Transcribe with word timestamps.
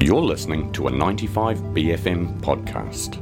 You're 0.00 0.22
listening 0.22 0.70
to 0.74 0.86
a 0.86 0.92
95BFM 0.92 2.40
podcast. 2.40 3.18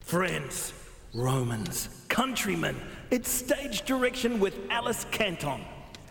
Friends, 0.00 0.72
Romans, 1.14 2.04
countrymen, 2.08 2.74
it's 3.12 3.30
stage 3.30 3.82
direction 3.82 4.40
with 4.40 4.58
Alice 4.70 5.06
Canton. 5.12 5.60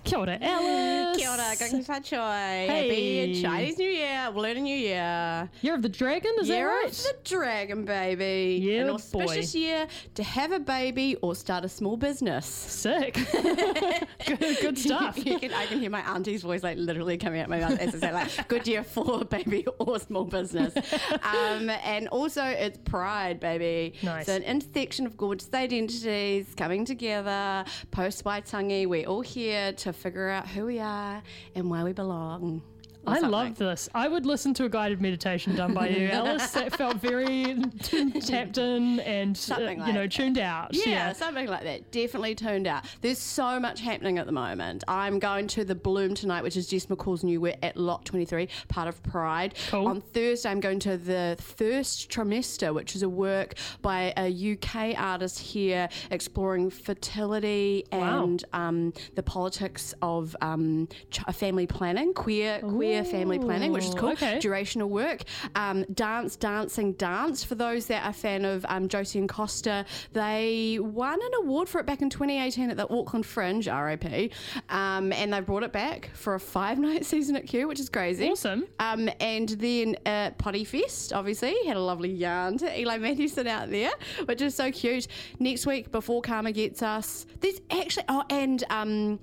Kia 0.10 0.18
ora, 0.18 0.40
Alice. 0.42 1.18
Kia 1.18 1.29
ora, 1.29 1.54
Gong 1.60 1.84
Fa 1.84 2.02
Choi. 2.02 2.18
Hey. 2.18 3.28
Happy 3.28 3.42
Chinese 3.44 3.78
New 3.78 3.90
Year, 3.90 4.29
Lunar 4.33 4.60
New 4.60 4.76
Year. 4.76 5.47
Year 5.62 5.76
of 5.76 5.83
the 5.83 5.90
Dragon, 5.90 6.32
is 6.40 6.50
year 6.50 6.65
that 6.65 6.74
right? 6.74 6.88
of 6.88 6.97
the 6.97 7.15
dragon, 7.24 7.86
baby. 7.86 8.60
Yeah, 8.60 8.82
An 8.86 8.90
auspicious 8.90 9.54
boy. 9.54 9.60
year 9.60 9.87
to 10.15 10.24
have 10.24 10.51
a 10.51 10.60
baby 10.60 11.15
or 11.22 11.36
start 11.36 11.64
a 11.64 11.69
small 11.69 11.96
business. 11.96 12.47
Sick. 12.47 13.14
good, 14.26 14.40
good 14.62 14.78
stuff. 14.79 15.24
You 15.24 15.37
can, 15.37 15.54
I 15.54 15.68
can 15.68 15.79
hear 15.79 15.92
my 15.92 16.02
auntie's 16.02 16.41
voice 16.41 16.64
like 16.64 16.78
literally 16.80 17.18
coming 17.18 17.41
out 17.41 17.50
my 17.50 17.60
mouth 17.60 17.78
as 17.80 17.94
I 17.94 18.00
say 18.00 18.12
like 18.12 18.48
good 18.48 18.68
year 18.68 18.84
for 18.84 19.23
baby 19.26 19.68
or 19.78 20.00
small 20.00 20.26
business. 20.26 20.73
Um, 21.22 21.70
and 21.70 22.08
also 22.08 22.44
it's 22.44 22.78
pride, 22.80 23.40
baby. 23.40 23.94
Nice. 24.02 24.26
So 24.26 24.36
an 24.36 24.44
intersection 24.44 25.05
of 25.05 25.18
gorgeous 25.18 25.50
identities 25.54 26.48
coming 26.55 26.86
together. 26.86 27.66
Post 27.91 28.23
Waitangi, 28.23 28.88
we're 28.88 29.05
all 29.05 29.22
here 29.22 29.73
to 29.73 29.94
figure 29.99 30.30
out 30.30 30.48
who 30.48 30.66
we 30.66 30.80
are 30.80 31.21
and 31.55 31.70
where 31.70 31.84
we 31.84 31.94
belong. 31.94 32.62
I 33.08 33.13
something. 33.16 33.31
love 33.31 33.58
this. 33.58 33.89
I 33.95 34.08
would 34.08 34.26
listen 34.26 34.53
to 34.55 34.66
a 34.66 34.70
guided 34.70 35.02
meditation 35.02 35.55
done 35.55 35.73
by 35.73 35.88
you, 35.89 36.08
Alice. 36.12 36.52
That 36.52 36.76
felt 36.76 36.98
very 36.98 37.55
tapped 37.81 38.58
in 38.58 38.99
and 38.99 39.35
uh, 39.35 39.39
Something 39.39 39.80
you 39.88 39.94
know 39.94 40.02
like- 40.02 40.12
tuned 40.12 40.38
out. 40.38 40.70
Yeah, 40.75 41.13
something 41.13 41.48
like 41.48 41.63
that. 41.63 41.91
Definitely 41.91 42.35
tuned 42.35 42.67
out. 42.67 42.84
There's 43.02 43.17
so 43.17 43.59
much 43.59 43.81
happening 43.81 44.17
at 44.20 44.25
the 44.25 44.31
moment. 44.31 44.84
I'm 44.88 45.17
going 45.17 45.48
to 45.48 45.63
the 45.66 45.75
Bloom 45.75 46.13
tonight, 46.13 46.44
which 46.44 46.58
is 46.58 46.67
Jess 46.67 46.85
McCall's 46.88 47.23
new 47.23 47.41
work 47.41 47.55
at 47.63 47.77
Lot 47.77 48.05
23, 48.05 48.48
part 48.67 48.88
of 48.88 49.02
Pride. 49.02 49.55
Cool. 49.70 49.88
On 49.88 50.02
Thursday, 50.02 50.50
I'm 50.50 50.59
going 50.59 50.80
to 50.80 50.97
the 50.97 51.38
First 51.39 52.09
Trimester, 52.11 52.73
which 52.73 52.95
is 52.95 53.03
a 53.03 53.09
work 53.09 53.56
by 53.81 54.13
a 54.17 54.53
UK 54.53 55.00
artist 55.00 55.39
here 55.39 55.88
exploring 56.11 56.69
fertility 56.69 57.86
Wow. 57.91 58.23
and 58.23 58.44
um, 58.53 58.94
the 59.16 59.23
politics 59.23 59.94
of 60.02 60.36
um, 60.41 60.88
ch- 61.11 61.22
family 61.34 61.66
planning, 61.67 62.13
queer 62.13 62.59
queer 62.59 62.89
family 63.04 63.40
planning, 63.40 63.72
which 63.72 63.86
is 63.86 63.95
cool. 63.95 64.09
okay. 64.09 64.38
Durational 64.40 64.90
work. 64.90 65.23
Um, 65.56 65.86
dance, 65.94 66.36
dancing, 66.36 66.94
dance. 66.94 67.44
For 67.44 67.56
those 67.56 67.86
that 67.88 68.06
are 68.06 68.09
a 68.09 68.14
fan 68.14 68.46
of 68.46 68.66
um, 68.70 68.88
Josie 68.88 69.20
and 69.20 69.30
Costa, 69.30 69.86
they 70.14 70.80
won 70.81 71.20
an 71.22 71.31
award 71.40 71.70
for 71.70 71.80
it 71.80 71.86
back 71.86 72.02
in 72.02 72.09
2018 72.09 72.70
at 72.70 72.78
the 72.78 72.90
Auckland 72.90 73.26
Fringe, 73.26 73.68
RIP, 73.68 74.31
um, 74.70 75.12
and 75.14 75.34
they 75.34 75.40
brought 75.42 75.64
it 75.64 75.72
back 75.72 76.09
for 76.14 76.36
a 76.36 76.40
five 76.40 76.80
night 76.88 77.06
season 77.06 77.36
at 77.36 77.48
Q, 77.48 77.68
which 77.68 77.80
is 77.80 77.90
crazy. 77.90 78.30
Awesome. 78.30 78.66
Um, 78.80 79.09
and 79.20 79.50
then 79.50 79.96
uh, 80.06 80.31
Potty 80.31 80.64
Fest, 80.64 81.14
obviously, 81.14 81.56
had 81.66 81.78
a 81.78 81.81
lovely 81.81 82.12
yarn 82.12 82.58
to 82.59 82.80
Eli 82.80 82.98
Matthewson 82.98 83.48
out 83.48 83.70
there, 83.70 83.92
which 84.26 84.42
is 84.42 84.56
so 84.56 84.72
cute. 84.72 85.08
Next 85.40 85.66
week, 85.66 85.92
before 85.92 86.22
Karma 86.22 86.52
gets 86.52 86.81
us, 86.81 87.26
there's 87.40 87.62
actually, 87.72 88.06
oh, 88.09 88.24
and 88.30 88.64
um, 88.70 89.20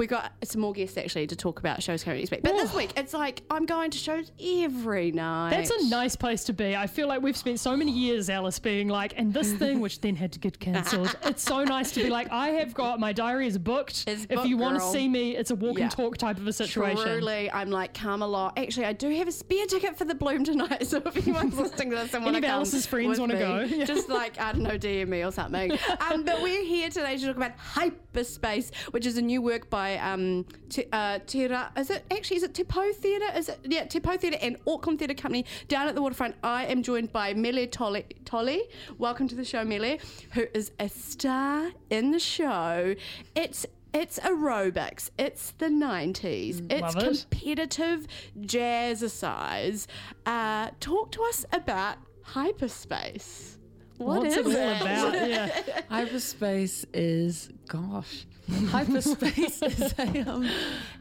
we 0.00 0.06
got 0.06 0.32
some 0.44 0.62
more 0.62 0.72
guests 0.72 0.96
actually 0.96 1.26
to 1.26 1.36
talk 1.36 1.58
about 1.58 1.82
shows 1.82 2.02
coming 2.02 2.20
next 2.20 2.30
week. 2.30 2.42
But 2.42 2.52
this 2.56 2.72
week, 2.74 2.90
it's 2.96 3.12
like 3.12 3.42
I'm 3.50 3.66
going 3.66 3.90
to 3.90 3.98
shows 3.98 4.32
every 4.42 5.12
night. 5.12 5.50
That's 5.50 5.68
a 5.68 5.88
nice 5.90 6.16
place 6.16 6.42
to 6.44 6.54
be. 6.54 6.74
I 6.74 6.86
feel 6.86 7.06
like 7.06 7.20
we've 7.20 7.36
spent 7.36 7.60
so 7.60 7.76
many 7.76 7.92
years, 7.92 8.30
Alice, 8.30 8.58
being 8.58 8.88
like, 8.88 9.12
and 9.18 9.34
this 9.34 9.52
thing, 9.52 9.78
which 9.78 10.00
then 10.00 10.16
had 10.16 10.32
to 10.32 10.38
get 10.38 10.58
cancelled. 10.58 11.14
it's 11.24 11.42
so 11.42 11.64
nice 11.64 11.92
to 11.92 12.02
be 12.02 12.08
like, 12.08 12.32
I 12.32 12.48
have 12.48 12.72
got 12.72 12.98
my 12.98 13.12
diary 13.12 13.46
is 13.46 13.58
booked. 13.58 14.04
It's 14.06 14.22
if 14.22 14.30
booked, 14.30 14.48
you 14.48 14.56
want 14.56 14.80
to 14.80 14.80
see 14.80 15.06
me, 15.06 15.36
it's 15.36 15.50
a 15.50 15.54
walk 15.54 15.76
Yeah. 15.76 15.84
and 15.84 15.92
talk 15.92 16.16
type 16.16 16.38
of 16.38 16.46
a 16.48 16.52
situation. 16.54 17.04
Truly, 17.04 17.50
I'm 17.50 17.70
like 17.70 17.92
come 17.92 18.22
along. 18.22 18.52
Actually, 18.56 18.86
I 18.86 18.94
do 18.94 19.10
have 19.10 19.28
a 19.28 19.32
spare 19.32 19.66
ticket 19.66 19.98
for 19.98 20.06
the 20.06 20.14
Bloom 20.14 20.44
tonight. 20.44 20.78
So 20.90 20.96
if 20.96 21.16
anyone's 21.16 21.56
listening 21.56 21.90
to 21.90 21.96
this 21.96 22.14
and 22.14 22.24
want 22.24 22.36
to 22.36 22.40
come, 22.42 22.50
Alice's 22.50 22.86
friends 22.86 23.20
wanna 23.20 23.38
go. 23.38 23.60
Yeah. 23.70 23.84
just 23.84 24.08
like 24.08 24.40
I 24.40 24.50
don't 24.52 24.62
know, 24.62 24.78
DM 24.78 25.08
me 25.08 25.22
or 25.22 25.30
something. 25.30 25.72
Um, 26.10 26.24
but 26.24 26.40
we're 26.42 26.64
here 26.64 26.88
today 26.88 27.16
to 27.18 27.26
talk 27.26 27.36
about 27.36 27.52
Hyperspace, 27.58 28.72
which 28.90 29.06
is 29.06 29.18
a 29.18 29.22
new 29.22 29.40
work 29.42 29.68
by 29.70 29.89
um, 29.98 30.44
Te, 30.68 30.84
uh, 30.92 31.18
Tera. 31.26 31.72
Is 31.76 31.90
it 31.90 32.04
actually? 32.10 32.38
Is 32.38 32.42
it 32.42 32.54
Te 32.54 32.64
Pou 32.64 32.92
Theatre? 32.92 33.36
Is 33.36 33.48
it? 33.48 33.58
Yeah, 33.64 33.84
Te 33.84 34.00
Pou 34.00 34.16
Theatre 34.16 34.38
and 34.40 34.56
Auckland 34.66 34.98
Theatre 34.98 35.14
Company 35.14 35.44
down 35.68 35.88
at 35.88 35.94
the 35.94 36.02
waterfront. 36.02 36.34
I 36.42 36.66
am 36.66 36.82
joined 36.82 37.12
by 37.12 37.34
Mele 37.34 37.66
Toli. 37.66 38.04
Toli. 38.24 38.62
Welcome 38.98 39.28
to 39.28 39.34
the 39.34 39.44
show, 39.44 39.64
Mele, 39.64 39.98
who 40.32 40.46
is 40.54 40.72
a 40.78 40.88
star 40.88 41.70
in 41.90 42.10
the 42.10 42.18
show. 42.18 42.94
It's 43.34 43.66
it's 43.92 44.18
aerobics. 44.20 45.10
It's 45.18 45.52
the 45.52 45.66
90s. 45.66 46.70
It's 46.70 46.94
it. 46.94 47.28
competitive 47.30 48.06
jazzercise. 48.40 49.86
Uh, 50.26 50.70
talk 50.78 51.10
to 51.12 51.22
us 51.24 51.44
about 51.52 51.96
hyperspace. 52.22 53.58
What 54.00 54.22
What's 54.22 54.34
is 54.34 54.46
it 54.46 54.58
all 54.58 54.80
about? 54.80 55.28
Yeah. 55.28 55.82
Hyperspace 55.90 56.86
is 56.94 57.50
gosh. 57.68 58.24
Hyperspace 58.68 59.62
is 59.62 59.94
a 59.98 60.20
um, 60.22 60.48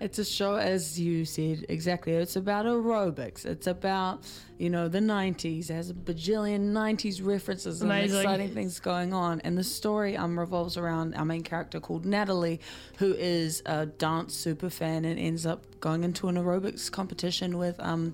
it's 0.02 0.20
a 0.20 0.26
show 0.26 0.56
as 0.56 1.00
you 1.00 1.24
said 1.24 1.66
exactly. 1.70 2.12
It's 2.12 2.36
about 2.36 2.66
aerobics. 2.66 3.46
It's 3.46 3.68
about 3.68 4.26
you 4.58 4.70
know 4.70 4.90
the 4.90 5.00
'90s. 5.00 5.70
It 5.70 5.74
has 5.74 5.90
a 5.90 5.94
bajillion 5.94 6.74
'90s 6.74 7.26
references 7.26 7.82
and 7.82 7.90
exciting 7.90 8.54
things 8.54 8.82
going 8.82 9.14
on. 9.14 9.40
And 9.42 9.58
the 9.58 9.64
story 9.64 10.18
um 10.18 10.38
revolves 10.38 10.76
around 10.76 11.16
our 11.16 11.26
main 11.26 11.44
character 11.44 11.80
called 11.80 12.06
Natalie, 12.06 12.60
who 12.98 13.14
is 13.14 13.64
a 13.66 13.86
dance 13.86 14.36
super 14.36 14.70
fan 14.70 15.06
and 15.06 15.18
ends 15.18 15.46
up 15.46 15.80
going 15.80 16.04
into 16.04 16.28
an 16.28 16.36
aerobics 16.36 16.92
competition 16.92 17.58
with 17.58 17.80
um 17.80 18.14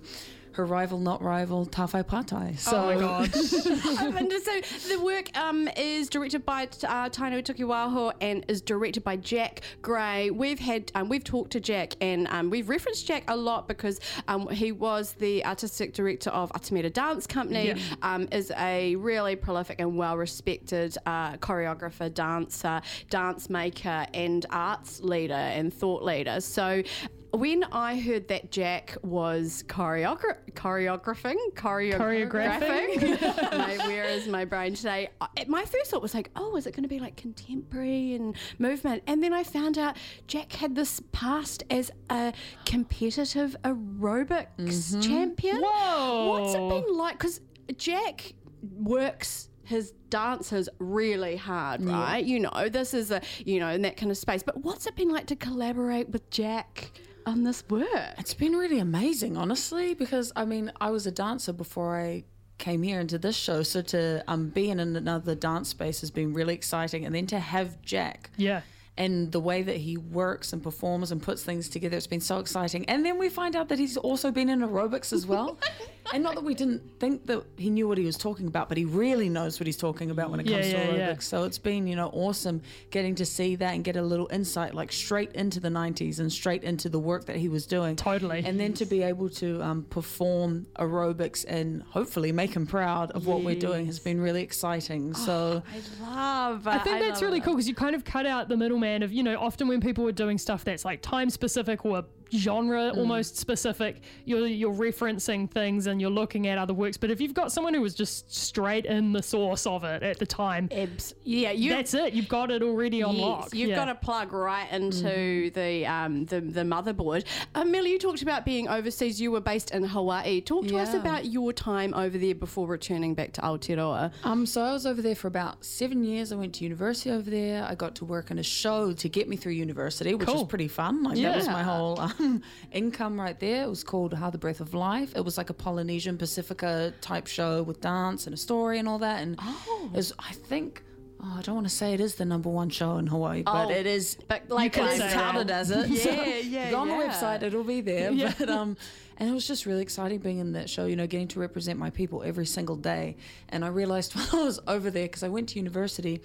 her 0.55 0.65
rival, 0.65 0.99
not 0.99 1.21
rival, 1.21 1.65
Tawhai 1.65 2.03
Patai. 2.03 2.57
So 2.57 2.77
oh 2.77 2.95
my 2.95 2.99
god. 2.99 3.35
So 3.35 4.61
the 4.89 5.01
work 5.03 5.35
um, 5.37 5.67
is 5.75 6.09
directed 6.09 6.45
by 6.45 6.63
uh, 6.63 7.09
Tainui 7.09 7.43
Tukiwaho 7.43 8.13
and 8.21 8.45
is 8.47 8.61
directed 8.61 9.03
by 9.03 9.17
Jack 9.17 9.61
Gray. 9.81 10.29
We've 10.29 10.59
had 10.59 10.91
um, 10.95 11.09
we've 11.09 11.23
talked 11.23 11.51
to 11.51 11.59
Jack 11.59 11.95
and 12.01 12.27
um, 12.27 12.49
we've 12.49 12.69
referenced 12.69 13.05
Jack 13.07 13.23
a 13.27 13.35
lot 13.35 13.67
because 13.67 13.99
um, 14.27 14.47
he 14.49 14.71
was 14.71 15.13
the 15.13 15.45
artistic 15.45 15.93
director 15.93 16.29
of 16.29 16.51
Atamira 16.53 16.91
Dance 16.91 17.27
Company. 17.27 17.67
Yeah. 17.67 17.75
Um, 18.01 18.27
is 18.31 18.51
a 18.57 18.95
really 18.95 19.35
prolific 19.35 19.79
and 19.79 19.97
well 19.97 20.17
respected 20.17 20.97
uh, 21.05 21.37
choreographer, 21.37 22.13
dancer, 22.13 22.81
dance 23.09 23.49
maker, 23.49 24.05
and 24.13 24.45
arts 24.49 25.01
leader 25.01 25.33
and 25.33 25.73
thought 25.73 26.03
leader. 26.03 26.39
So. 26.41 26.83
When 27.31 27.63
I 27.65 27.99
heard 27.99 28.27
that 28.29 28.51
Jack 28.51 28.97
was 29.01 29.63
choreogra- 29.67 30.37
choreographing, 30.53 31.35
choreo- 31.53 31.97
Choreographing? 31.97 33.21
my, 33.57 33.77
where 33.87 34.05
is 34.05 34.27
my 34.27 34.45
brain 34.45 34.73
today? 34.75 35.09
I- 35.19 35.45
My 35.47 35.65
first 35.65 35.91
thought 35.91 36.01
was 36.01 36.13
like, 36.13 36.31
oh, 36.35 36.55
is 36.55 36.65
it 36.65 36.71
going 36.71 36.83
to 36.83 36.89
be 36.89 36.99
like 36.99 37.17
contemporary 37.17 38.13
and 38.15 38.35
movement? 38.57 39.03
And 39.07 39.21
then 39.21 39.33
I 39.33 39.43
found 39.43 39.77
out 39.77 39.97
Jack 40.27 40.53
had 40.53 40.75
this 40.75 41.01
past 41.11 41.63
as 41.69 41.91
a 42.09 42.33
competitive 42.65 43.55
aerobics 43.63 44.47
mm-hmm. 44.57 45.01
champion. 45.01 45.61
Whoa. 45.61 46.29
What's 46.29 46.53
it 46.53 46.69
been 46.69 46.95
like? 46.95 47.17
Because 47.17 47.41
Jack 47.77 48.33
works 48.61 49.49
his 49.65 49.91
dancers 50.09 50.69
really 50.79 51.35
hard, 51.35 51.83
right? 51.83 52.23
You 52.23 52.39
know, 52.39 52.69
this 52.69 52.93
is 52.93 53.11
a, 53.11 53.21
you 53.43 53.59
know, 53.59 53.69
in 53.69 53.81
that 53.81 53.97
kind 53.97 54.11
of 54.11 54.17
space. 54.17 54.43
But 54.43 54.63
what's 54.63 54.85
it 54.85 54.95
been 54.95 55.09
like 55.09 55.25
to 55.27 55.35
collaborate 55.35 56.09
with 56.09 56.29
Jack 56.29 56.91
on 57.25 57.43
this 57.43 57.63
work? 57.69 57.87
It's 58.17 58.33
been 58.33 58.53
really 58.53 58.79
amazing, 58.79 59.37
honestly, 59.37 59.93
because 59.93 60.31
I 60.35 60.45
mean, 60.45 60.71
I 60.79 60.91
was 60.91 61.05
a 61.07 61.11
dancer 61.11 61.53
before 61.53 61.99
I 61.99 62.23
came 62.57 62.83
here 62.83 62.99
into 62.99 63.17
this 63.17 63.35
show. 63.35 63.63
So 63.63 63.81
to 63.81 64.23
um, 64.27 64.49
be 64.49 64.69
in 64.69 64.79
another 64.79 65.35
dance 65.35 65.69
space 65.69 66.01
has 66.01 66.11
been 66.11 66.33
really 66.33 66.53
exciting. 66.53 67.05
And 67.05 67.13
then 67.13 67.27
to 67.27 67.39
have 67.39 67.81
Jack 67.81 68.29
Yeah. 68.37 68.61
And 68.97 69.31
the 69.31 69.39
way 69.41 69.61
that 69.61 69.75
he 69.75 69.97
works 69.97 70.53
and 70.53 70.63
performs 70.63 71.11
and 71.11 71.21
puts 71.21 71.43
things 71.43 71.67
together, 71.67 71.97
it's 71.97 72.07
been 72.07 72.21
so 72.21 72.39
exciting. 72.39 72.85
And 72.89 73.05
then 73.05 73.17
we 73.17 73.27
find 73.27 73.55
out 73.55 73.67
that 73.69 73.77
he's 73.77 73.97
also 73.97 74.31
been 74.31 74.47
in 74.49 74.61
aerobics 74.61 75.11
as 75.11 75.27
well. 75.27 75.59
and 76.13 76.23
not 76.23 76.35
that 76.35 76.43
we 76.45 76.53
didn't 76.53 76.81
think 76.99 77.25
that 77.25 77.43
he 77.57 77.69
knew 77.69 77.89
what 77.89 77.97
he 77.97 78.05
was 78.05 78.15
talking 78.15 78.47
about, 78.47 78.69
but 78.69 78.77
he 78.77 78.85
really 78.85 79.27
knows 79.27 79.59
what 79.59 79.67
he's 79.67 79.75
talking 79.75 80.11
about 80.11 80.31
when 80.31 80.39
it 80.39 80.45
Yeah, 80.47 80.59
comes 80.61 80.71
yeah, 80.71 80.85
to 80.85 80.91
aerobics. 80.93 80.97
yeah. 80.97 81.15
So 81.19 81.43
it's 81.43 81.57
been, 81.57 81.87
you 81.87 81.97
know, 81.97 82.07
awesome 82.13 82.61
getting 82.89 83.15
to 83.15 83.25
see 83.25 83.57
that 83.57 83.73
and 83.73 83.83
get 83.83 83.97
a 83.97 84.01
little 84.01 84.29
insight 84.31 84.73
like 84.73 84.93
straight 84.93 85.33
into 85.33 85.59
the 85.59 85.67
90s 85.69 86.19
and 86.19 86.31
straight 86.31 86.63
into 86.63 86.87
the 86.87 86.99
work 86.99 87.25
that 87.25 87.35
he 87.35 87.49
was 87.49 87.65
doing. 87.65 87.97
Totally. 87.97 88.43
And 88.45 88.57
then 88.57 88.71
to 88.75 88.85
be 88.85 89.03
able 89.03 89.27
to 89.31 89.61
um, 89.61 89.83
perform 89.89 90.67
aerobics 90.79 91.43
and 91.45 91.83
hopefully 91.83 92.31
make 92.31 92.53
him 92.55 92.65
proud 92.65 93.11
of 93.11 93.27
what 93.27 93.43
we're 93.43 93.59
doing 93.59 93.87
has 93.87 93.99
been 93.99 94.21
really 94.21 94.41
exciting. 94.43 95.13
So 95.15 95.63
I 96.01 96.09
love. 96.49 96.65
I 96.65 96.77
think 96.77 96.99
that's 97.01 97.21
really 97.21 97.39
it. 97.39 97.43
cool 97.43 97.55
because 97.55 97.67
you 97.67 97.75
kind 97.75 97.93
of 97.95 98.05
cut 98.05 98.25
out 98.25 98.47
the 98.47 98.55
middleman 98.55 98.84
of, 99.03 99.11
you 99.11 99.23
know, 99.23 99.37
often 99.39 99.67
when 99.67 99.81
people 99.81 100.07
are 100.07 100.11
doing 100.11 100.37
stuff 100.37 100.63
that's 100.63 100.85
like 100.85 101.01
time 101.01 101.29
specific 101.29 101.85
or, 101.85 102.05
genre 102.37 102.89
almost 102.95 103.37
specific. 103.37 104.01
You're 104.25 104.47
you're 104.47 104.73
referencing 104.73 105.49
things 105.49 105.87
and 105.87 105.99
you're 106.01 106.09
looking 106.09 106.47
at 106.47 106.57
other 106.57 106.73
works. 106.73 106.97
But 106.97 107.11
if 107.11 107.19
you've 107.21 107.33
got 107.33 107.51
someone 107.51 107.73
who 107.73 107.81
was 107.81 107.95
just 107.95 108.33
straight 108.33 108.85
in 108.85 109.13
the 109.13 109.21
source 109.23 109.65
of 109.65 109.83
it 109.83 110.03
at 110.03 110.19
the 110.19 110.25
time, 110.25 110.69
Ibs. 110.69 111.13
Yeah, 111.23 111.51
you. 111.51 111.69
that's 111.71 111.93
it. 111.93 112.13
You've 112.13 112.29
got 112.29 112.51
it 112.51 112.61
already 112.63 113.03
on 113.03 113.15
Yes, 113.15 113.21
lock. 113.21 113.53
you've 113.53 113.69
Yeah. 113.69 113.75
got 113.75 113.85
to 113.85 113.95
plug 113.95 114.31
right 114.33 114.71
into 114.71 115.49
the 115.51 115.85
um, 115.85 116.25
the 116.25 116.41
the 116.41 116.61
motherboard. 116.61 117.25
Amelia, 117.53 117.93
you 117.93 117.99
talked 117.99 118.21
about 118.21 118.45
being 118.45 118.67
overseas. 118.67 119.19
You 119.21 119.31
were 119.31 119.41
based 119.41 119.71
in 119.71 119.83
Hawaii. 119.83 120.41
Talk 120.41 120.67
to 120.67 120.77
us 120.77 120.93
about 120.93 121.25
your 121.25 121.53
time 121.53 121.93
over 121.93 122.17
there 122.17 122.35
before 122.35 122.67
returning 122.67 123.13
back 123.15 123.31
to 123.33 123.41
Aotearoa. 123.41 124.11
Um, 124.23 124.45
so 124.45 124.61
I 124.61 124.71
was 124.73 124.85
over 124.85 125.01
there 125.01 125.15
for 125.15 125.27
about 125.27 125.63
seven 125.63 126.03
years. 126.03 126.31
I 126.31 126.35
went 126.35 126.55
to 126.55 126.63
university 126.63 127.11
over 127.11 127.29
there. 127.29 127.63
I 127.63 127.75
got 127.75 127.95
to 127.95 128.05
work 128.05 128.31
in 128.31 128.39
a 128.39 128.43
show 128.43 128.93
to 128.93 129.09
get 129.09 129.27
me 129.29 129.35
through 129.35 129.53
university, 129.53 130.13
which 130.13 130.27
was 130.27 130.43
pretty 130.45 130.67
fun. 130.67 131.03
Like 131.03 131.17
that 131.19 131.35
was 131.35 131.47
my 131.47 131.63
whole 131.63 131.99
um, 131.99 132.24
income 132.71 133.19
right 133.19 133.39
there. 133.39 133.63
It 133.63 133.69
was 133.69 133.83
called 133.83 134.13
How 134.13 134.29
the 134.29 134.37
Breath 134.37 134.59
of 134.61 134.73
Life. 134.73 135.13
It 135.15 135.21
was 135.25 135.37
like 135.37 135.49
a 135.49 135.53
Polynesian 135.53 136.17
Pacifica 136.17 136.93
type 137.01 137.27
show 137.27 137.63
with 137.63 137.81
dance 137.81 138.25
and 138.27 138.33
a 138.33 138.37
story 138.37 138.79
and 138.79 138.87
all 138.87 138.99
that. 138.99 139.21
And 139.23 139.37
it 139.39 139.91
was, 139.93 140.13
I 140.19 140.33
think. 140.33 140.83
Oh, 141.21 141.35
I 141.37 141.41
don't 141.41 141.55
want 141.55 141.67
to 141.67 141.73
say 141.73 141.93
it 141.93 142.01
is 142.01 142.15
the 142.15 142.25
number 142.25 142.49
one 142.49 142.69
show 142.69 142.97
in 142.97 143.07
Hawaii, 143.07 143.41
but 143.41 143.67
Oh, 143.67 143.69
it 143.71 143.85
is. 143.87 144.17
but 144.27 144.49
like 144.49 144.75
it's 144.77 145.13
touted 145.13 145.49
as 145.49 145.71
it. 145.71 145.87
Yeah, 145.89 146.03
So 146.03 146.11
yeah, 146.11 146.71
Go 146.71 146.79
on 146.79 146.87
yeah. 146.89 146.97
the 146.99 147.03
website; 147.07 147.41
it'll 147.41 147.63
be 147.63 147.79
there. 147.81 148.11
Yeah. 148.11 148.33
But 148.37 148.49
um, 148.49 148.75
and 149.17 149.29
it 149.29 149.31
was 149.33 149.47
just 149.47 149.65
really 149.65 149.81
exciting 149.81 150.19
being 150.19 150.39
in 150.39 150.51
that 150.53 150.69
show. 150.69 150.85
You 150.85 150.97
know, 150.97 151.07
getting 151.07 151.29
to 151.29 151.39
represent 151.39 151.79
my 151.79 151.89
people 151.89 152.21
every 152.21 152.45
single 152.45 152.75
day. 152.75 153.15
And 153.49 153.63
I 153.63 153.69
realized 153.69 154.13
while 154.15 154.27
I 154.41 154.43
was 154.43 154.59
over 154.67 154.91
there, 154.91 155.05
because 155.05 155.23
I 155.23 155.29
went 155.29 155.49
to 155.49 155.55
university 155.57 156.21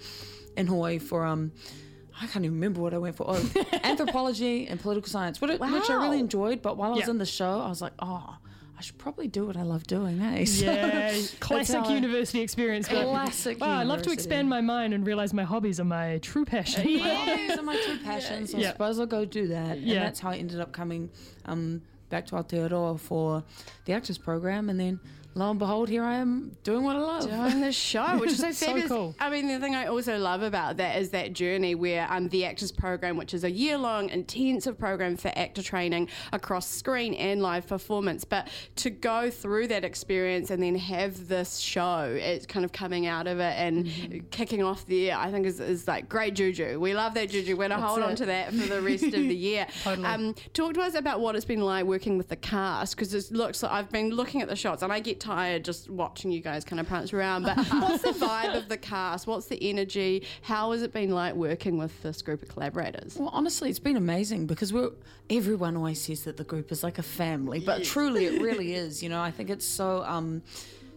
in 0.57 0.67
Hawaii 0.67 0.99
for 0.99 1.25
um. 1.25 1.51
I 2.21 2.27
can't 2.27 2.45
even 2.45 2.55
remember 2.55 2.81
what 2.81 2.93
I 2.93 2.97
went 2.99 3.15
for. 3.15 3.25
Oh, 3.27 3.51
anthropology 3.83 4.67
and 4.67 4.79
political 4.79 5.09
science, 5.09 5.41
which, 5.41 5.59
which 5.59 5.89
I 5.89 5.95
really 6.03 6.19
enjoyed. 6.19 6.61
But 6.61 6.77
while 6.77 6.91
I 6.91 6.95
was 6.95 7.05
Yeah. 7.05 7.11
in 7.11 7.17
the 7.17 7.25
show, 7.25 7.59
I 7.59 7.67
was 7.69 7.81
like, 7.81 7.93
oh, 7.99 8.37
I 8.77 8.81
should 8.83 8.97
probably 8.97 9.27
do 9.27 9.45
what 9.45 9.57
I 9.57 9.63
love 9.63 9.85
doing, 9.87 10.21
eh? 10.21 10.45
So 10.45 10.65
Yeah, 10.65 11.15
classic 11.39 11.77
how 11.77 11.85
I- 11.89 11.93
university 11.95 12.41
experience. 12.41 12.87
but- 12.87 13.03
Classic 13.05 13.59
Wow, 13.59 13.79
I'd 13.79 13.87
love 13.87 14.01
to 14.03 14.11
expand 14.11 14.49
my 14.49 14.61
mind 14.61 14.93
and 14.93 15.05
realize 15.05 15.33
my 15.33 15.43
hobbies 15.43 15.79
are 15.79 15.83
my 15.85 16.17
true 16.19 16.45
passion. 16.45 16.99
My 16.99 17.09
hobbies 17.25 17.57
are 17.57 17.63
my 17.63 17.81
true 17.85 17.97
passions. 18.03 18.51
So 18.51 18.57
I 18.59 18.63
suppose 18.63 18.99
I'll 18.99 19.05
go 19.05 19.25
do 19.25 19.47
that. 19.47 19.79
Yeah. 19.79 19.95
And 19.95 20.05
that's 20.05 20.19
how 20.19 20.29
I 20.31 20.37
ended 20.37 20.59
up 20.59 20.71
coming 20.71 21.09
um, 21.45 21.81
back 22.09 22.25
to 22.27 22.35
Aotearoa 22.35 22.99
for 22.99 23.43
the 23.85 23.93
actors 23.93 24.17
program. 24.17 24.69
And 24.69 24.79
then 24.79 24.99
lo 25.33 25.49
and 25.51 25.59
behold, 25.59 25.87
here 25.89 26.03
I 26.03 26.15
am 26.15 26.57
doing 26.63 26.83
what 26.83 26.95
I 26.95 26.99
love. 26.99 27.29
doing 27.29 27.61
the 27.61 27.71
show, 27.71 28.17
which 28.17 28.31
is 28.31 28.39
so 28.39 28.51
So 28.61 28.65
fabulous. 28.67 28.89
cool. 28.91 29.15
I 29.19 29.29
mean, 29.29 29.47
the 29.47 29.59
thing 29.59 29.75
I 29.75 29.85
also 29.87 30.17
love 30.17 30.41
about 30.41 30.77
that 30.77 30.97
is 30.97 31.11
that 31.11 31.33
journey 31.33 31.73
where 31.73 32.05
um, 32.11 32.27
the 32.29 32.43
Actors 32.45 32.71
Program, 32.71 33.15
which 33.17 33.33
is 33.33 33.43
a 33.43 33.49
year 33.51 33.77
long 33.77 34.09
intensive 34.09 34.77
program 34.77 35.15
for 35.17 35.31
actor 35.35 35.63
training 35.63 36.09
across 36.33 36.67
screen 36.67 37.13
and 37.13 37.41
live 37.41 37.65
performance, 37.67 38.25
but 38.25 38.49
to 38.77 38.89
go 38.89 39.29
through 39.29 39.67
that 39.69 39.85
experience 39.85 40.49
and 40.51 40.61
then 40.61 40.75
have 40.75 41.27
this 41.27 41.57
show, 41.57 42.13
it's 42.19 42.45
kind 42.45 42.65
of 42.65 42.71
coming 42.71 43.05
out 43.07 43.27
of 43.27 43.39
it 43.39 43.53
and 43.57 43.85
Mm-hmm. 43.85 44.27
kicking 44.31 44.61
off 44.63 44.85
there, 44.85 45.15
I 45.17 45.31
think 45.31 45.45
is, 45.45 45.59
is 45.59 45.87
like 45.87 46.07
great 46.09 46.33
juju. 46.35 46.79
We 46.79 46.93
love 46.93 47.13
that 47.15 47.29
juju. 47.29 47.53
We're 47.55 47.67
going 47.69 47.79
to 47.81 47.85
hold 47.87 47.99
it. 47.99 48.05
on 48.05 48.15
to 48.17 48.25
that 48.25 48.49
for 48.53 48.67
the 48.67 48.81
rest 48.81 49.03
of 49.05 49.11
the 49.11 49.35
year. 49.35 49.65
Totally. 49.83 50.05
Um, 50.07 50.35
talk 50.53 50.73
to 50.75 50.81
us 50.81 50.93
about 50.95 51.19
what 51.21 51.35
it's 51.35 51.45
been 51.45 51.61
like 51.61 51.85
working 51.85 52.17
with 52.17 52.27
the 52.29 52.35
cast 52.35 52.95
because 52.95 53.13
it 53.13 53.31
looks 53.31 53.63
like 53.63 53.71
I've 53.71 53.89
been 53.89 54.09
looking 54.09 54.41
at 54.41 54.49
the 54.49 54.55
shots 54.55 54.81
and 54.83 54.91
I 54.91 54.99
get 54.99 55.19
tired 55.21 55.63
just 55.63 55.89
watching 55.89 56.31
you 56.31 56.41
guys 56.41 56.65
kind 56.65 56.79
of 56.79 56.87
prance 56.87 57.13
around. 57.13 57.43
But 57.43 57.57
what's 57.69 58.03
the 58.03 58.09
vibe 58.09 58.55
of 58.57 58.67
the 58.67 58.77
cast? 58.77 59.27
What's 59.27 59.45
the 59.45 59.69
energy? 59.69 60.25
How 60.41 60.71
has 60.71 60.81
it 60.81 60.91
been 60.91 61.11
like 61.11 61.35
working 61.35 61.77
with 61.77 62.01
this 62.01 62.21
group 62.21 62.41
of 62.41 62.49
collaborators? 62.49 63.15
Well, 63.17 63.29
honestly, 63.31 63.69
it's 63.69 63.79
been 63.79 63.97
amazing 63.97 64.47
because 64.47 64.73
we're 64.73 64.91
everyone 65.29 65.77
always 65.77 66.01
says 66.01 66.23
that 66.25 66.37
the 66.37 66.43
group 66.43 66.71
is 66.71 66.83
like 66.83 66.97
a 66.97 67.03
family, 67.03 67.59
but 67.59 67.83
truly, 67.83 68.25
it 68.25 68.41
really 68.41 68.73
is. 68.83 69.01
You 69.01 69.09
know, 69.09 69.21
I 69.21 69.31
think 69.31 69.49
it's 69.49 69.65
so 69.65 70.03
um, 70.03 70.41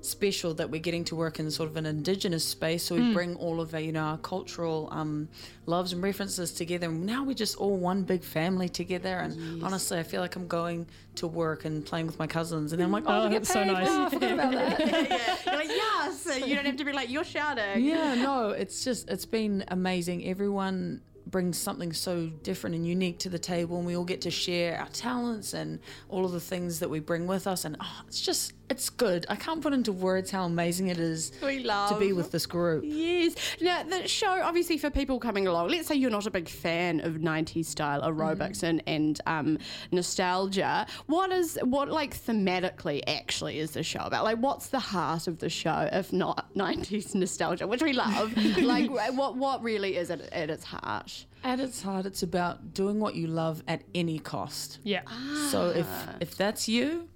special 0.04 0.54
that 0.54 0.70
we're 0.70 0.80
getting 0.80 1.04
to 1.04 1.16
work 1.16 1.38
in 1.38 1.50
sort 1.50 1.68
of 1.68 1.76
an 1.76 1.86
indigenous 1.86 2.44
space, 2.44 2.84
so 2.84 2.94
we 2.94 3.12
bring 3.12 3.36
all 3.36 3.60
of 3.60 3.74
our, 3.74 3.80
you 3.80 3.92
know, 3.92 4.02
our 4.02 4.18
cultural 4.18 4.88
um, 4.92 5.28
loves 5.66 5.92
and 5.92 6.02
references 6.02 6.52
together. 6.52 6.88
And 6.88 7.06
now 7.06 7.24
we're 7.24 7.34
just 7.34 7.56
all 7.56 7.76
one 7.76 8.02
big 8.02 8.22
family 8.22 8.68
together. 8.68 9.16
And 9.18 9.62
honestly, 9.62 9.98
I 9.98 10.02
feel 10.02 10.20
like 10.20 10.36
I'm 10.36 10.46
going 10.46 10.86
to 11.16 11.26
work 11.26 11.64
and 11.64 11.84
playing 11.84 12.06
with 12.06 12.18
my 12.18 12.26
cousins, 12.26 12.72
and 12.72 12.80
then 12.80 12.86
I'm 12.86 12.92
like, 12.92 13.04
oh, 13.06 13.24
Oh, 13.24 13.28
that's 13.28 13.52
so 13.52 13.64
nice. 13.64 13.88
Wow, 13.88 14.06
I 14.06 14.10
forgot 14.10 14.32
about 14.32 14.52
that. 14.52 14.80
yeah. 15.10 15.36
You're 15.46 15.56
like, 15.56 15.68
yes. 15.68 16.40
You 16.46 16.54
don't 16.54 16.66
have 16.66 16.76
to 16.76 16.84
be 16.84 16.92
like, 16.92 17.10
you're 17.10 17.24
shouting. 17.24 17.84
yeah, 17.84 18.14
no, 18.14 18.50
it's 18.50 18.84
just 18.84 19.08
it's 19.08 19.24
been 19.26 19.64
amazing. 19.68 20.26
Everyone 20.26 21.00
brings 21.34 21.58
something 21.58 21.92
so 21.92 22.28
different 22.44 22.76
and 22.76 22.86
unique 22.86 23.18
to 23.18 23.28
the 23.28 23.40
table, 23.40 23.76
and 23.76 23.84
we 23.84 23.96
all 23.96 24.04
get 24.04 24.20
to 24.20 24.30
share 24.30 24.78
our 24.78 24.86
talents 24.90 25.52
and 25.52 25.80
all 26.08 26.24
of 26.24 26.30
the 26.30 26.38
things 26.38 26.78
that 26.78 26.88
we 26.88 27.00
bring 27.00 27.26
with 27.26 27.48
us. 27.48 27.64
And 27.64 27.76
oh, 27.80 28.02
it's 28.06 28.20
just 28.20 28.52
it's 28.70 28.88
good. 28.88 29.26
I 29.28 29.36
can't 29.36 29.60
put 29.60 29.72
into 29.72 29.92
words 29.92 30.30
how 30.30 30.44
amazing 30.44 30.88
it 30.88 30.98
is 30.98 31.32
We 31.42 31.62
to 31.62 31.96
be 31.98 32.12
with 32.12 32.30
this 32.30 32.46
group. 32.46 32.84
Yes. 32.86 33.34
Now, 33.60 33.82
the 33.82 34.08
show, 34.08 34.40
obviously, 34.42 34.78
for 34.78 34.90
people 34.90 35.18
coming 35.18 35.46
along, 35.46 35.68
let's 35.68 35.88
say 35.88 35.94
you're 35.96 36.10
not 36.10 36.26
a 36.26 36.30
big 36.30 36.48
fan 36.48 37.00
of 37.00 37.14
90s 37.14 37.66
style 37.66 38.02
aerobics 38.02 38.62
and, 38.62 38.82
and 38.86 39.20
um, 39.26 39.58
nostalgia. 39.92 40.86
What 41.06 41.30
is, 41.30 41.58
what, 41.62 41.90
like, 41.90 42.16
thematically 42.16 43.02
actually 43.06 43.58
is 43.58 43.72
the 43.72 43.82
show 43.82 44.00
about? 44.00 44.24
Like, 44.24 44.38
what's 44.38 44.68
the 44.68 44.80
heart 44.80 45.26
of 45.26 45.38
the 45.40 45.50
show 45.50 45.88
if 45.92 46.12
not 46.12 46.52
90s 46.54 47.14
nostalgia, 47.14 47.66
which 47.66 47.82
we 47.82 47.92
love? 47.92 48.34
like, 48.58 48.90
what, 48.90 49.36
what 49.36 49.62
really 49.62 49.96
is 49.96 50.10
it 50.10 50.20
at 50.32 50.48
its 50.48 50.64
heart? 50.64 51.23
At 51.44 51.60
its 51.60 51.82
heart, 51.82 52.06
it's 52.06 52.22
about 52.22 52.72
doing 52.72 53.00
what 53.00 53.14
you 53.14 53.26
love 53.26 53.62
at 53.68 53.82
any 53.94 54.18
cost. 54.18 54.78
Yeah. 54.82 55.02
So 55.50 55.68
if 55.68 55.86
ah. 55.86 56.14
if 56.20 56.36
that's 56.36 56.68
you, 56.68 57.08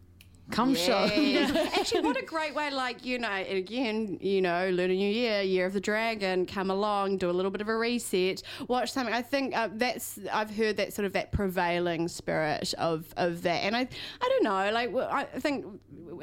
come 0.50 0.74
show. 0.74 1.04
Yeah. 1.06 1.68
Actually, 1.76 2.02
what 2.02 2.16
a 2.16 2.24
great 2.24 2.54
way, 2.54 2.70
like, 2.70 3.04
you 3.04 3.18
know, 3.18 3.28
and 3.28 3.58
again, 3.58 4.18
you 4.20 4.40
know, 4.40 4.68
Lunar 4.70 4.94
New 4.94 5.10
Year, 5.10 5.42
year 5.42 5.66
of 5.66 5.72
the 5.72 5.80
dragon, 5.80 6.46
come 6.46 6.70
along, 6.70 7.18
do 7.18 7.30
a 7.30 7.32
little 7.32 7.50
bit 7.50 7.60
of 7.60 7.68
a 7.68 7.76
reset, 7.76 8.42
watch 8.66 8.92
something. 8.92 9.14
I 9.14 9.22
think 9.22 9.56
uh, 9.56 9.68
that's, 9.72 10.18
I've 10.32 10.54
heard 10.54 10.76
that 10.76 10.92
sort 10.92 11.06
of 11.06 11.12
that 11.12 11.32
prevailing 11.32 12.08
spirit 12.08 12.74
of, 12.78 13.06
of 13.16 13.42
that. 13.42 13.64
And 13.64 13.76
I, 13.76 13.80
I 14.20 14.28
don't 14.28 14.44
know, 14.44 14.70
like, 14.72 14.94
I 14.94 15.24
think 15.24 15.66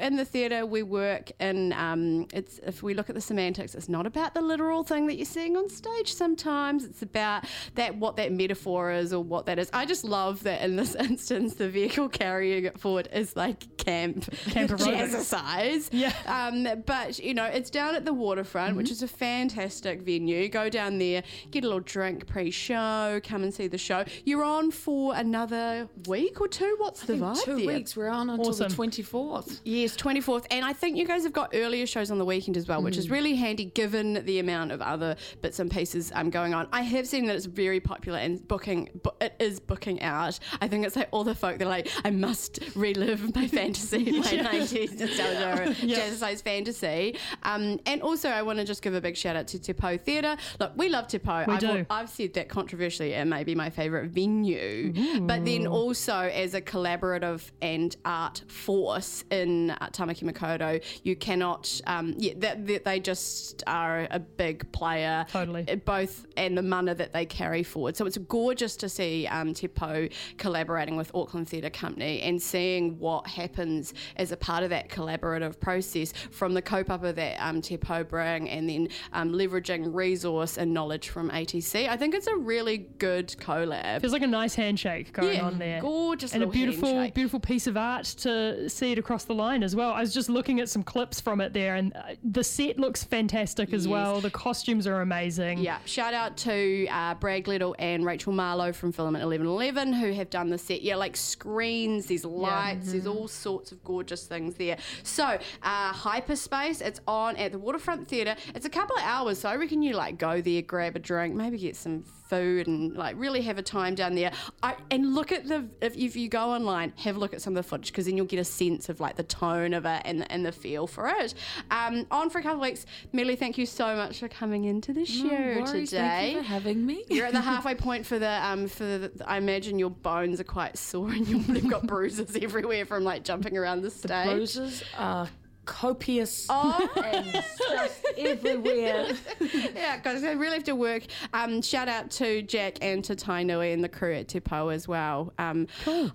in 0.00 0.16
the 0.16 0.24
theatre 0.24 0.66
we 0.66 0.82
work 0.82 1.30
in, 1.40 1.72
um, 1.72 2.26
it's, 2.32 2.58
if 2.60 2.82
we 2.82 2.94
look 2.94 3.08
at 3.08 3.14
the 3.14 3.20
semantics, 3.20 3.74
it's 3.74 3.88
not 3.88 4.06
about 4.06 4.34
the 4.34 4.42
literal 4.42 4.82
thing 4.82 5.06
that 5.06 5.16
you're 5.16 5.24
seeing 5.24 5.56
on 5.56 5.68
stage 5.68 6.12
sometimes. 6.12 6.84
It's 6.84 7.02
about 7.02 7.44
that, 7.74 7.96
what 7.96 8.16
that 8.16 8.32
metaphor 8.32 8.90
is 8.90 9.12
or 9.12 9.22
what 9.22 9.46
that 9.46 9.58
is. 9.58 9.70
I 9.72 9.86
just 9.86 10.04
love 10.04 10.42
that 10.44 10.62
in 10.62 10.76
this 10.76 10.94
instance, 11.06 11.54
the 11.54 11.68
vehicle 11.68 12.08
carrying 12.08 12.64
it 12.64 12.78
forward 12.78 13.08
is 13.12 13.36
like 13.36 13.76
camp, 13.76 14.15
Camp 14.22 14.70
aerobics. 14.70 15.10
jazzercise. 15.14 15.88
Yeah. 15.92 16.12
Um, 16.26 16.82
but 16.86 17.18
you 17.18 17.34
know, 17.34 17.44
it's 17.44 17.70
down 17.70 17.94
at 17.94 18.04
the 18.04 18.12
waterfront, 18.12 18.76
which 18.76 18.90
is 18.90 19.02
a 19.02 19.08
fantastic 19.08 20.02
venue. 20.02 20.48
Go 20.48 20.68
down 20.68 20.98
there, 20.98 21.22
get 21.50 21.64
a 21.64 21.66
little 21.66 21.80
drink 21.80 22.26
pre-show, 22.26 23.20
come 23.24 23.42
and 23.42 23.52
see 23.52 23.66
the 23.66 23.78
show. 23.78 24.04
You're 24.24 24.44
on 24.44 24.70
for 24.70 25.14
another 25.14 25.88
week 26.06 26.40
or 26.40 26.48
two. 26.48 26.76
What's 26.78 27.02
the 27.02 27.14
In 27.14 27.20
vibe 27.20 27.44
two 27.44 27.56
there? 27.56 27.66
weeks, 27.66 27.96
we're 27.96 28.08
on 28.08 28.30
until 28.30 28.48
Awesome. 28.50 28.68
the 28.68 28.74
twenty 28.74 29.02
fourth. 29.02 29.60
Yes, 29.64 29.96
24th. 29.96 30.46
And 30.50 30.64
I 30.64 30.72
think 30.72 30.96
you 30.96 31.06
guys 31.06 31.22
have 31.24 31.32
got 31.32 31.50
earlier 31.54 31.86
shows 31.86 32.10
on 32.10 32.18
the 32.18 32.24
weekend 32.24 32.56
as 32.56 32.66
well, 32.68 32.82
which 32.82 32.96
is 32.96 33.10
really 33.10 33.34
handy 33.36 33.64
given 33.66 34.24
the 34.24 34.38
amount 34.38 34.72
of 34.72 34.80
other 34.82 35.16
bits 35.42 35.58
and 35.58 35.70
pieces 35.70 36.12
um, 36.14 36.30
going 36.30 36.54
on. 36.54 36.68
I 36.72 36.82
have 36.82 37.06
seen 37.06 37.26
that 37.26 37.36
it's 37.36 37.46
very 37.46 37.80
popular 37.80 38.18
and 38.18 38.46
booking, 38.46 38.88
bu- 39.02 39.10
it 39.20 39.34
is 39.38 39.60
booking 39.60 40.00
out. 40.02 40.38
I 40.60 40.68
think 40.68 40.86
it's 40.86 40.96
like 40.96 41.08
all 41.12 41.24
the 41.24 41.34
folk, 41.34 41.58
they're 41.58 41.68
like, 41.68 41.88
I 42.04 42.10
must 42.10 42.58
relive 42.74 43.34
my 43.34 43.46
fantasy, 43.60 44.05
my 44.12 44.22
90s 44.22 44.98
nostalgia, 44.98 45.74
jazzercise 45.86 46.42
fantasy. 46.44 47.16
Um, 47.42 47.80
and 47.86 48.02
also, 48.02 48.28
I 48.28 48.42
want 48.42 48.58
to 48.58 48.64
just 48.64 48.82
give 48.82 48.94
a 48.94 49.00
big 49.00 49.16
shout 49.16 49.36
out 49.36 49.48
to 49.48 49.74
Pou 49.74 49.96
Theatre. 49.96 50.36
Look, 50.60 50.72
we 50.76 50.88
love 50.88 51.08
Pou. 51.08 51.44
We 51.46 51.54
I've, 51.54 51.60
do. 51.60 51.86
I've 51.90 52.08
said 52.08 52.34
that 52.34 52.48
controversially 52.48 53.12
it 53.12 53.24
may 53.26 53.44
be 53.44 53.54
my 53.54 53.70
favourite 53.70 54.10
venue, 54.10 54.92
but 55.20 55.44
then 55.44 55.66
also 55.66 56.14
as 56.14 56.54
a 56.54 56.60
collaborative 56.60 57.50
and 57.62 57.96
art 58.04 58.42
force 58.48 59.24
in 59.30 59.70
uh, 59.70 59.88
Tamaki 59.90 60.22
Makaurau, 60.22 60.82
you 61.02 61.16
cannot, 61.16 61.80
um, 61.86 62.14
yeah, 62.16 62.34
that, 62.36 62.66
that 62.66 62.84
they 62.84 63.00
just 63.00 63.62
are 63.66 64.06
a 64.10 64.18
big 64.18 64.70
player. 64.72 65.26
Totally. 65.30 65.68
uh, 65.68 65.76
Both 65.76 66.26
and 66.36 66.56
the 66.56 66.62
mana 66.62 66.94
that 66.94 67.12
they 67.12 67.26
carry 67.26 67.62
forward. 67.62 67.96
So 67.96 68.06
it's 68.06 68.18
gorgeous 68.18 68.76
to 68.76 68.88
see 68.88 69.26
um, 69.26 69.54
Pou 69.54 70.08
collaborating 70.38 70.96
with 70.96 71.14
Auckland 71.14 71.48
Theatre 71.48 71.70
Company 71.70 72.20
and 72.22 72.40
seeing 72.40 72.98
what 72.98 73.26
happens 73.26 73.94
as 74.16 74.32
a 74.32 74.36
part 74.36 74.62
of 74.62 74.70
that 74.70 74.88
collaborative 74.88 75.58
process 75.60 76.12
from 76.30 76.54
the 76.54 76.62
kaupapa 76.62 77.14
that 77.14 77.36
um, 77.40 77.60
Te 77.60 77.76
Pou 77.76 78.04
bring 78.04 78.48
and 78.48 78.68
then 78.68 78.88
um, 79.12 79.32
leveraging 79.32 79.94
resource 79.94 80.58
and 80.58 80.72
knowledge 80.72 81.08
from 81.08 81.30
ATC. 81.30 81.88
I 81.88 81.96
think 81.96 82.14
it's 82.14 82.26
a 82.26 82.36
really 82.36 82.78
good 82.98 83.28
collab. 83.40 84.00
Feels 84.00 84.12
like 84.12 84.22
a 84.22 84.26
nice 84.26 84.54
handshake 84.54 85.12
going 85.12 85.34
Yeah, 85.36 85.44
on 85.46 85.58
there. 85.58 85.80
gorgeous 85.80 86.34
and 86.34 86.42
a 86.42 86.46
beautiful, 86.46 86.88
handshake. 86.88 87.14
beautiful 87.14 87.40
piece 87.40 87.66
of 87.66 87.76
art 87.76 88.04
to 88.18 88.68
see 88.68 88.92
it 88.92 88.98
across 88.98 89.24
the 89.24 89.34
line 89.34 89.62
as 89.62 89.74
well. 89.76 89.90
I 89.92 90.00
was 90.00 90.12
just 90.14 90.28
looking 90.28 90.60
at 90.60 90.68
some 90.68 90.82
clips 90.82 91.20
from 91.20 91.40
it 91.40 91.52
there, 91.52 91.76
and 91.76 91.94
uh, 91.96 92.02
the 92.24 92.44
set 92.44 92.78
looks 92.78 93.04
fantastic 93.04 93.72
as 93.72 93.86
Yes. 93.86 93.90
well. 93.92 94.20
The 94.20 94.30
costumes 94.30 94.86
are 94.86 95.00
amazing. 95.00 95.58
Yeah, 95.58 95.78
shout 95.84 96.14
out 96.14 96.36
to 96.38 96.86
uh, 96.88 97.14
Brad 97.14 97.46
Little 97.46 97.74
and 97.78 98.04
Rachel 98.04 98.32
Marlowe 98.32 98.72
from 98.72 98.92
Filament 98.92 99.24
1111 99.24 99.92
who 99.92 100.12
have 100.12 100.30
done 100.30 100.50
the 100.50 100.58
set. 100.58 100.82
Yeah, 100.82 100.96
like 100.96 101.16
screens, 101.16 102.06
there's 102.06 102.24
lights, 102.24 102.92
there's 102.92 103.06
all 103.06 103.28
sorts 103.28 103.72
of 103.72 103.82
gorgeous 103.86 104.26
things 104.26 104.56
there. 104.56 104.76
So, 105.04 105.24
uh, 105.24 105.92
Hyperspace, 105.92 106.80
it's 106.80 107.00
on 107.06 107.36
at 107.36 107.52
the 107.52 107.58
Waterfront 107.58 108.08
Theatre. 108.08 108.36
It's 108.54 108.66
a 108.66 108.70
couple 108.70 108.96
of 108.96 109.02
hours, 109.02 109.38
so 109.38 109.48
I 109.48 109.56
reckon 109.56 109.80
you 109.82 109.94
like 109.94 110.18
go 110.18 110.40
there, 110.42 110.60
grab 110.60 110.96
a 110.96 110.98
drink, 110.98 111.34
maybe 111.34 111.56
get 111.56 111.76
some 111.76 112.04
food 112.28 112.66
and 112.66 112.96
like 112.96 113.14
really 113.18 113.42
have 113.42 113.58
a 113.58 113.62
time 113.62 113.94
down 113.94 114.14
there. 114.14 114.32
I, 114.62 114.74
and 114.90 115.14
look 115.14 115.32
at 115.32 115.46
the 115.46 115.68
if, 115.80 115.96
if 115.96 116.16
you 116.16 116.28
go 116.28 116.50
online, 116.50 116.92
have 116.96 117.16
a 117.16 117.18
look 117.18 117.32
at 117.32 117.42
some 117.42 117.56
of 117.56 117.64
the 117.64 117.68
footage 117.68 117.92
because 117.92 118.06
then 118.06 118.16
you'll 118.16 118.26
get 118.26 118.40
a 118.40 118.44
sense 118.44 118.88
of 118.88 119.00
like 119.00 119.16
the 119.16 119.22
tone 119.22 119.74
of 119.74 119.86
it 119.86 120.02
and, 120.04 120.30
and 120.30 120.44
the 120.44 120.52
feel 120.52 120.86
for 120.86 121.08
it. 121.08 121.34
Um, 121.70 122.06
on 122.10 122.30
for 122.30 122.38
a 122.38 122.42
couple 122.42 122.58
of 122.58 122.62
weeks, 122.62 122.86
Millie, 123.12 123.36
thank 123.36 123.58
you 123.58 123.66
so 123.66 123.96
much 123.96 124.18
for 124.18 124.28
coming 124.28 124.64
into 124.64 124.92
the 124.92 125.04
show 125.04 125.28
worries, 125.28 125.90
today. 125.90 125.98
Thank 125.98 126.34
you 126.34 126.42
for 126.42 126.48
having 126.48 126.86
me. 126.86 127.04
You're 127.08 127.26
at 127.26 127.32
the 127.32 127.40
halfway 127.52 127.74
point 127.74 128.06
for 128.06 128.18
the 128.18 128.44
um 128.44 128.66
for 128.68 128.84
the. 128.84 129.12
I 129.26 129.38
imagine 129.38 129.78
your 129.78 129.90
bones 129.90 130.40
are 130.40 130.44
quite 130.44 130.76
sore 130.78 131.10
and 131.10 131.26
you've 131.26 131.70
got 131.70 131.86
bruises 131.86 132.36
everywhere 132.40 132.84
from 132.84 133.04
like 133.04 133.24
jumping 133.24 133.56
around 133.56 133.65
the 133.74 133.90
stage. 133.90 134.30
Bruises 134.30 134.82
are 134.96 135.28
copious 135.66 136.46
Oh, 136.50 136.88
and 137.04 137.32
just 137.32 138.06
everywhere. 138.16 139.08
yeah, 139.74 139.98
guys, 139.98 140.22
I 140.22 140.32
really 140.32 140.54
have 140.54 140.64
to 140.64 140.76
work. 140.76 141.02
Um, 141.34 141.60
shout 141.60 141.88
out 141.88 142.10
to 142.12 142.42
Jack 142.42 142.78
and 142.80 143.02
to 143.04 143.16
Tainui 143.16 143.72
and 143.74 143.82
the 143.82 143.88
crew 143.88 144.14
at 144.14 144.28
Te 144.28 144.38
Pou 144.40 144.68
as 144.70 144.86
well. 144.86 145.32
Um, 145.38 145.66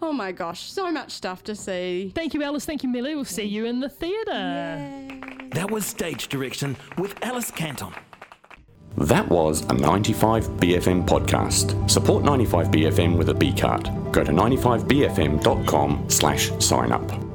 Oh 0.01 0.13
my 0.13 0.31
gosh, 0.31 0.72
so 0.72 0.89
much 0.91 1.12
stuff 1.12 1.43
to 1.43 1.55
see. 1.55 2.12
Thank 2.15 2.34
you, 2.34 2.41
Alice. 2.43 2.65
Thank 2.65 2.84
you, 2.84 2.89
Millie. 2.89 3.13
We'll 3.15 3.25
see 3.25 3.43
you 3.43 3.65
in 3.65 3.81
the 3.81 3.89
theatre. 3.89 5.08
That 5.51 5.70
was 5.70 5.86
Stage 5.86 6.29
Direction 6.29 6.77
with 6.98 7.13
Alice 7.22 7.51
Canton. 7.51 7.93
That 8.98 9.27
was 9.29 9.62
a 9.62 9.74
95BFM 9.74 11.05
podcast. 11.08 11.89
Support 11.89 12.24
95BFM 12.24 13.17
with 13.17 13.29
a 13.29 13.34
B 13.34 13.53
card. 13.53 13.89
Go 14.12 14.24
to 14.24 14.31
95BFM.com 14.31 16.10
slash 16.10 16.51
sign 16.60 16.91
up. 16.91 17.31